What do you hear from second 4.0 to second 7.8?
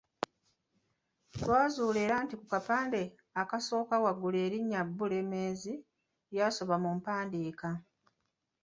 waggulu erinnya Bulemeezi lyasoba mu mpandiika.